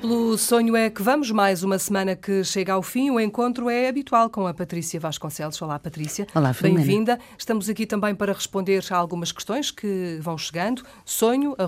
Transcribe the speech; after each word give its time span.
Pelo 0.00 0.38
sonho 0.38 0.74
é 0.74 0.88
que 0.88 1.02
vamos, 1.02 1.30
mais 1.30 1.62
uma 1.62 1.78
semana 1.78 2.16
que 2.16 2.42
chega 2.42 2.72
ao 2.72 2.82
fim. 2.82 3.10
O 3.10 3.20
encontro 3.20 3.68
é 3.68 3.86
habitual 3.86 4.30
com 4.30 4.46
a 4.46 4.54
Patrícia 4.54 4.98
Vasconcelos. 4.98 5.60
Olá, 5.60 5.78
Patrícia. 5.78 6.26
Olá, 6.34 6.56
Bem-vinda. 6.58 7.18
Estamos 7.36 7.68
aqui 7.68 7.84
também 7.84 8.14
para 8.14 8.32
responder 8.32 8.82
a 8.90 8.96
algumas 8.96 9.30
questões 9.30 9.70
que 9.70 10.18
vão 10.22 10.38
chegando. 10.38 10.82
sonho.rtp.pt 11.04 11.58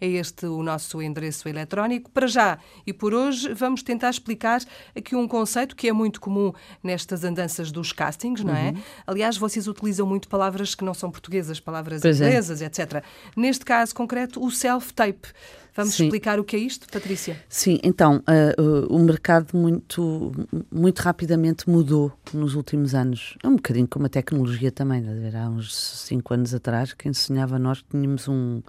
é 0.00 0.06
este 0.06 0.46
o 0.46 0.62
nosso 0.62 1.02
endereço 1.02 1.46
eletrónico. 1.50 2.10
Para 2.10 2.26
já 2.26 2.58
e 2.86 2.94
por 2.94 3.12
hoje, 3.12 3.52
vamos 3.52 3.82
tentar 3.82 4.08
explicar 4.08 4.62
aqui 4.96 5.14
um 5.14 5.28
conceito 5.28 5.76
que 5.76 5.86
é 5.86 5.92
muito 5.92 6.18
comum 6.18 6.54
nestas 6.82 7.24
andanças 7.24 7.70
dos 7.70 7.92
castings, 7.92 8.42
não 8.42 8.56
é? 8.56 8.70
Uhum. 8.70 8.82
Aliás, 9.06 9.36
vocês 9.36 9.68
utilizam 9.68 10.06
muito 10.06 10.26
palavras 10.28 10.74
que 10.74 10.82
não 10.82 10.94
são 10.94 11.10
portuguesas, 11.10 11.60
palavras 11.60 12.00
pois 12.00 12.18
é. 12.22 12.26
inglesas, 12.26 12.62
é. 12.62 12.64
etc. 12.64 13.04
Neste 13.36 13.66
caso 13.66 13.94
concreto, 13.94 14.42
o 14.42 14.50
self-tape. 14.50 15.28
Vamos 15.74 15.94
Sim. 15.94 16.04
explicar 16.04 16.40
o 16.40 16.44
que 16.44 16.56
é 16.56 16.58
isto, 16.58 16.88
Patrícia? 16.90 17.40
Sim, 17.48 17.78
então, 17.82 18.16
uh, 18.16 18.62
uh, 18.62 18.94
o 18.94 18.98
mercado 18.98 19.56
muito, 19.56 20.32
muito 20.72 20.98
rapidamente 21.00 21.68
mudou 21.68 22.12
nos 22.32 22.54
últimos 22.54 22.94
anos. 22.94 23.36
É 23.42 23.48
um 23.48 23.56
bocadinho 23.56 23.86
como 23.86 24.06
a 24.06 24.08
tecnologia 24.08 24.72
também. 24.72 25.04
Há 25.34 25.48
uns 25.48 25.74
5 25.74 26.34
anos 26.34 26.54
atrás, 26.54 26.92
quem 26.92 27.12
sonhava 27.12 27.58
nós 27.58 27.80
que 27.80 27.90
tínhamos 27.90 28.26
um, 28.28 28.60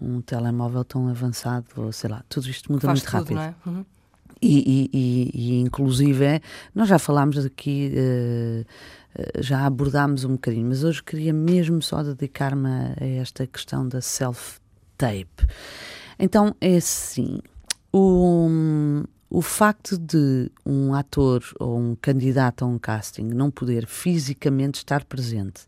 um 0.00 0.20
telemóvel 0.20 0.84
tão 0.84 1.08
avançado, 1.08 1.66
ou 1.76 1.92
sei 1.92 2.10
lá, 2.10 2.24
tudo 2.28 2.48
isto 2.48 2.72
muda 2.72 2.86
Faz 2.86 3.00
muito 3.00 3.10
tudo, 3.10 3.34
rápido. 3.34 3.34
Não 3.34 3.42
é? 3.42 3.54
Uhum. 3.66 3.84
E, 4.40 4.90
e, 4.92 5.30
e, 5.32 5.60
inclusive, 5.60 6.40
nós 6.74 6.88
já 6.88 6.98
falámos 6.98 7.38
aqui, 7.38 7.92
uh, 7.94 8.64
já 9.42 9.64
abordámos 9.64 10.24
um 10.24 10.32
bocadinho, 10.32 10.66
mas 10.68 10.84
hoje 10.84 11.02
queria 11.02 11.32
mesmo 11.32 11.80
só 11.80 12.02
dedicar-me 12.02 12.68
a 12.68 13.06
esta 13.20 13.46
questão 13.46 13.88
da 13.88 14.00
self-tape. 14.00 15.46
Então 16.18 16.54
é 16.60 16.76
assim: 16.76 17.38
o, 17.92 18.48
o 19.30 19.42
facto 19.42 19.98
de 19.98 20.50
um 20.64 20.94
ator 20.94 21.42
ou 21.58 21.78
um 21.78 21.94
candidato 21.94 22.64
a 22.64 22.68
um 22.68 22.78
casting 22.78 23.24
não 23.24 23.50
poder 23.50 23.86
fisicamente 23.86 24.76
estar 24.76 25.04
presente 25.04 25.62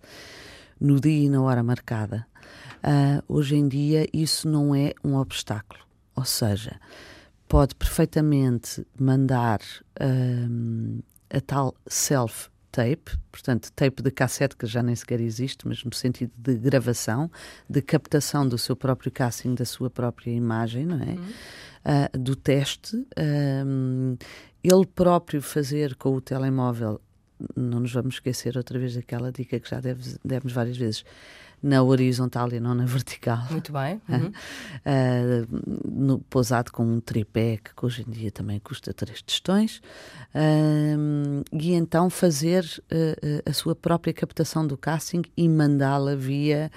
no 0.81 1.01
dia 1.01 1.27
e 1.27 1.29
na 1.29 1.41
hora 1.43 1.63
marcada, 1.63 2.27
uh, 2.79 3.23
hoje 3.29 3.57
em 3.57 3.67
dia 3.67 4.07
isso 4.13 4.49
não 4.49 4.75
é 4.75 4.93
um 5.03 5.17
obstáculo. 5.17 5.81
Ou 6.15 6.25
seja, 6.25 6.81
pode 7.49 7.75
perfeitamente 7.75 8.87
mandar 8.99 9.61
uh, 10.01 11.03
a 11.31 11.41
tal 11.41 11.75
self 11.87 12.49
tape, 12.77 13.17
portanto, 13.33 13.73
tape 13.75 14.03
de 14.03 14.11
cassete 14.11 14.55
que 14.55 14.67
já 14.67 14.83
nem 14.83 14.95
sequer 14.95 15.19
existe, 15.19 15.67
mas 15.67 15.83
no 15.83 15.95
sentido 15.95 16.31
de 16.37 16.55
gravação, 16.57 17.31
de 17.67 17.81
captação 17.81 18.47
do 18.47 18.59
seu 18.59 18.77
próprio 18.77 19.11
casting, 19.11 19.55
da 19.55 19.65
sua 19.65 19.89
própria 19.89 20.31
imagem, 20.31 20.85
não 20.85 21.01
é? 21.03 21.13
Uhum. 21.13 21.25
Uh, 21.87 22.19
do 22.19 22.37
teste, 22.37 22.97
um, 23.67 24.19
ele 24.63 24.85
próprio 24.95 25.41
fazer 25.41 25.95
com 25.95 26.15
o 26.15 26.21
telemóvel, 26.21 27.01
não 27.57 27.81
nos 27.81 27.93
vamos 27.93 28.17
esquecer 28.17 28.59
outra 28.59 28.79
vez 28.79 28.95
daquela 28.95 29.33
dica 29.33 29.59
que 29.59 29.71
já 29.71 29.81
deve, 29.81 30.19
demos 30.23 30.53
várias 30.53 30.77
vezes 30.77 31.03
na 31.63 31.83
horizontal 31.83 32.53
e 32.53 32.61
não 32.61 32.75
na 32.75 32.85
vertical. 32.85 33.47
Muito 33.51 33.73
bem. 33.73 34.01
Uhum. 34.09 34.33
Uh, 34.87 35.91
no, 35.91 36.19
pousado 36.21 36.71
com 36.71 36.85
um 36.85 37.01
tripé 37.01 37.59
que 37.59 37.73
hoje 37.85 38.05
em 38.07 38.11
dia 38.11 38.31
também 38.31 38.59
custa 38.61 38.95
três 38.95 39.21
tostões. 39.21 39.81
Uh, 40.35 41.43
e 41.53 41.73
então 41.73 42.09
fazer 42.09 42.65
uh, 42.65 43.43
a 43.49 43.53
sua 43.53 43.75
própria 43.75 44.15
captação 44.15 44.67
do 44.67 44.77
casting 44.77 45.23
e 45.37 45.49
mandá-la 45.49 46.15
via 46.15 46.71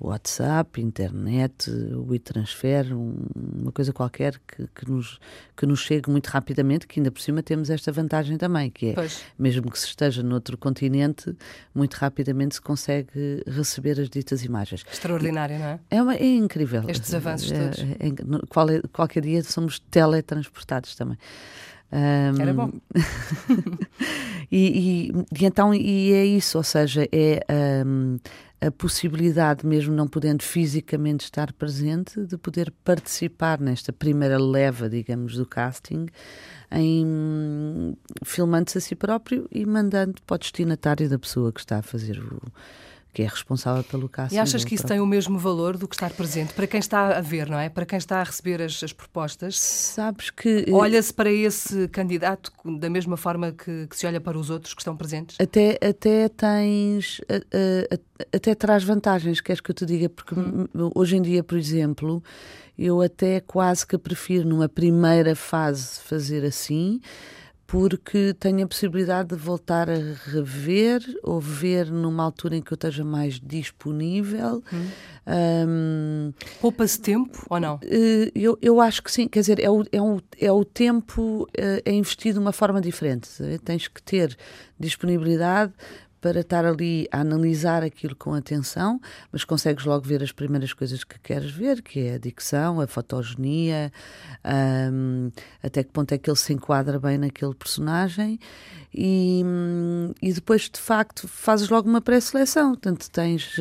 WhatsApp, 0.00 0.80
internet, 0.80 1.70
o 1.70 2.14
e-transfer, 2.14 2.86
uma 2.96 3.72
coisa 3.72 3.92
qualquer 3.92 4.38
que, 4.46 4.66
que, 4.68 4.88
nos, 4.88 5.18
que 5.56 5.66
nos 5.66 5.80
chegue 5.80 6.08
muito 6.08 6.28
rapidamente, 6.28 6.86
que 6.86 7.00
ainda 7.00 7.10
por 7.10 7.20
cima 7.20 7.42
temos 7.42 7.68
esta 7.68 7.90
vantagem 7.90 8.38
também, 8.38 8.70
que 8.70 8.90
é, 8.90 8.92
pois. 8.92 9.24
mesmo 9.38 9.70
que 9.70 9.78
se 9.78 9.86
esteja 9.86 10.22
noutro 10.22 10.56
continente, 10.56 11.36
muito 11.74 11.94
rapidamente 11.94 12.54
se 12.56 12.60
consegue 12.60 13.42
receber 13.46 14.00
as 14.00 14.08
ditas 14.08 14.44
imagens. 14.44 14.84
Extraordinário, 14.90 15.58
não 15.58 15.66
é? 15.66 15.80
É, 15.90 16.02
uma, 16.02 16.14
é 16.14 16.26
incrível. 16.26 16.84
Estes 16.86 17.12
avanços 17.12 17.50
é, 17.50 17.58
todos. 17.58 17.78
É, 17.80 18.06
é, 18.06 18.46
qual, 18.48 18.68
qualquer 18.92 19.22
dia 19.22 19.42
somos 19.42 19.80
teletransportados 19.80 20.94
também. 20.94 21.18
Um, 21.92 22.42
Era 22.42 22.52
bom. 22.52 22.70
e, 24.50 25.10
e, 25.10 25.12
e, 25.40 25.44
então, 25.44 25.74
e 25.74 26.12
é 26.12 26.24
isso, 26.24 26.58
ou 26.58 26.64
seja, 26.64 27.08
é... 27.12 27.44
Um, 27.86 28.18
a 28.60 28.70
possibilidade, 28.72 29.64
mesmo 29.64 29.94
não 29.94 30.08
podendo 30.08 30.42
fisicamente 30.42 31.24
estar 31.24 31.52
presente, 31.52 32.20
de 32.24 32.36
poder 32.36 32.72
participar 32.84 33.60
nesta 33.60 33.92
primeira 33.92 34.36
leva, 34.36 34.88
digamos, 34.88 35.36
do 35.36 35.46
casting, 35.46 36.06
em 36.70 37.96
filmando-se 38.24 38.78
a 38.78 38.80
si 38.80 38.96
próprio 38.96 39.48
e 39.50 39.64
mandando 39.64 40.20
para 40.26 40.34
o 40.34 40.38
destinatário 40.38 41.08
da 41.08 41.18
pessoa 41.18 41.52
que 41.52 41.60
está 41.60 41.78
a 41.78 41.82
fazer 41.82 42.18
o 42.18 42.42
que 43.12 43.22
é 43.22 43.26
responsável 43.26 43.82
pelo 43.84 44.08
caso. 44.08 44.34
E 44.34 44.38
achas 44.38 44.64
que 44.64 44.74
isso 44.74 44.86
tem 44.86 45.00
o 45.00 45.06
mesmo 45.06 45.38
valor 45.38 45.76
do 45.76 45.88
que 45.88 45.94
estar 45.94 46.10
presente 46.10 46.52
para 46.52 46.66
quem 46.66 46.78
está 46.78 47.16
a 47.16 47.20
ver, 47.20 47.48
não 47.48 47.58
é? 47.58 47.68
Para 47.68 47.86
quem 47.86 47.98
está 47.98 48.20
a 48.20 48.24
receber 48.24 48.62
as, 48.62 48.82
as 48.82 48.92
propostas? 48.92 49.58
Sabes 49.58 50.30
que. 50.30 50.64
Eh, 50.68 50.72
Olha-se 50.72 51.12
para 51.12 51.30
esse 51.30 51.88
candidato 51.88 52.52
da 52.78 52.88
mesma 52.90 53.16
forma 53.16 53.52
que, 53.52 53.86
que, 53.86 53.96
se 53.96 54.06
olha 54.06 54.20
para 54.20 54.38
os 54.38 54.50
outros 54.50 54.74
que 54.74 54.80
estão 54.80 54.96
presentes? 54.96 55.36
Até, 55.40 55.78
até 55.82 56.28
tens. 56.28 57.20
até 58.32 58.54
traz 58.54 58.84
vantagens, 58.84 59.40
queres 59.40 59.60
que 59.60 59.70
eu 59.70 59.74
te 59.74 59.86
diga? 59.86 60.08
Porque 60.08 60.34
hum. 60.38 60.66
hoje 60.94 61.16
em 61.16 61.22
dia, 61.22 61.42
por 61.42 61.58
exemplo, 61.58 62.22
eu 62.78 63.00
até 63.00 63.40
quase 63.40 63.86
que 63.86 63.98
prefiro 63.98 64.46
numa 64.48 64.68
primeira 64.68 65.34
fase 65.34 66.00
fazer 66.00 66.44
assim 66.44 67.00
porque 67.68 68.34
tenho 68.40 68.64
a 68.64 68.66
possibilidade 68.66 69.28
de 69.28 69.36
voltar 69.36 69.90
a 69.90 69.96
rever 70.24 71.02
ou 71.22 71.38
ver 71.38 71.90
numa 71.92 72.24
altura 72.24 72.56
em 72.56 72.62
que 72.62 72.72
eu 72.72 72.76
esteja 72.76 73.04
mais 73.04 73.38
disponível. 73.38 74.64
Hum. 74.72 74.88
Um, 75.68 76.32
Poupa-se 76.62 76.98
tempo 76.98 77.44
ou 77.50 77.60
não? 77.60 77.78
Eh, 77.82 78.32
eu, 78.34 78.56
eu 78.62 78.80
acho 78.80 79.02
que 79.02 79.12
sim, 79.12 79.28
quer 79.28 79.40
dizer, 79.40 79.60
é 79.60 79.68
o, 79.70 79.84
é 79.92 80.00
o, 80.00 80.18
é 80.40 80.50
o 80.50 80.64
tempo 80.64 81.46
eh, 81.54 81.82
é 81.84 81.92
investido 81.92 82.38
de 82.38 82.40
uma 82.40 82.52
forma 82.52 82.80
diferente. 82.80 83.28
Tens 83.62 83.86
que 83.86 84.02
ter 84.02 84.34
disponibilidade 84.80 85.74
para 86.20 86.40
estar 86.40 86.64
ali 86.64 87.08
a 87.12 87.20
analisar 87.20 87.82
aquilo 87.82 88.16
com 88.16 88.34
atenção, 88.34 89.00
mas 89.30 89.44
consegues 89.44 89.84
logo 89.84 90.06
ver 90.06 90.22
as 90.22 90.32
primeiras 90.32 90.72
coisas 90.72 91.04
que 91.04 91.18
queres 91.18 91.50
ver, 91.50 91.82
que 91.82 92.00
é 92.00 92.14
a 92.14 92.18
dicção, 92.18 92.80
a 92.80 92.86
fotogenia, 92.86 93.92
um, 94.92 95.30
até 95.62 95.82
que 95.84 95.90
ponto 95.90 96.12
é 96.12 96.18
que 96.18 96.28
ele 96.28 96.36
se 96.36 96.52
enquadra 96.52 96.98
bem 96.98 97.18
naquele 97.18 97.54
personagem 97.54 98.38
e, 98.92 99.42
e 100.22 100.32
depois 100.32 100.62
de 100.62 100.80
facto 100.80 101.28
fazes 101.28 101.68
logo 101.68 101.88
uma 101.88 102.00
pré-seleção, 102.00 102.70
portanto 102.70 103.10
tens 103.10 103.54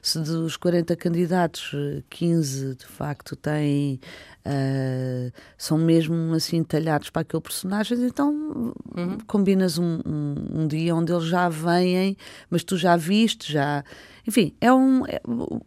se 0.00 0.18
dos 0.20 0.56
40 0.56 0.94
candidatos 0.96 1.72
15 2.08 2.76
de 2.76 2.86
facto 2.86 3.34
têm 3.36 4.00
uh, 4.46 5.32
são 5.56 5.78
mesmo 5.78 6.34
assim 6.34 6.62
talhados 6.62 7.10
para 7.10 7.22
aquele 7.22 7.42
personagem, 7.42 7.98
então 8.02 8.74
uhum. 8.96 9.18
combinas 9.26 9.78
um, 9.78 10.00
um, 10.06 10.62
um, 10.62 10.66
dia 10.66 10.94
onde 10.94 11.12
eles 11.12 11.26
já 11.26 11.48
vêm, 11.48 12.16
mas 12.48 12.64
tu 12.64 12.76
já 12.76 12.96
viste, 12.96 13.52
já. 13.52 13.84
Enfim, 14.30 14.54
é 14.60 14.72
um. 14.72 15.04
É, 15.06 15.20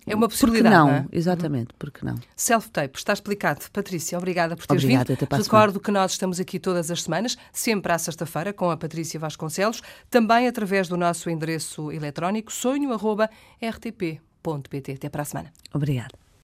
é 0.07 0.15
uma 0.15 0.29
possibilidade. 0.29 0.73
Porque 0.73 0.77
não, 0.77 0.87
não 0.87 0.95
é? 0.95 1.05
exatamente, 1.11 1.71
uhum. 1.71 1.77
porque 1.77 2.05
não. 2.05 2.15
Self-tape, 2.33 2.97
está 2.97 3.11
explicado. 3.11 3.65
Patrícia, 3.73 4.17
obrigada 4.17 4.55
por 4.55 4.65
teres 4.65 4.85
obrigada, 4.85 5.13
vindo. 5.13 5.27
Recordo 5.29 5.81
que 5.81 5.91
nós 5.91 6.13
estamos 6.13 6.39
aqui 6.39 6.57
todas 6.59 6.89
as 6.89 7.03
semanas, 7.03 7.37
sempre 7.51 7.91
à 7.91 7.97
sexta-feira, 7.97 8.53
com 8.53 8.71
a 8.71 8.77
Patrícia 8.77 9.19
Vasconcelos, 9.19 9.81
também 10.09 10.47
através 10.47 10.87
do 10.87 10.95
nosso 10.95 11.29
endereço 11.29 11.91
eletrónico 11.91 12.53
sonho.rtp.pt. 12.53 13.31
Até 14.93 15.09
para 15.09 15.23
a 15.23 15.25
semana. 15.25 15.51
Obrigada. 15.73 16.22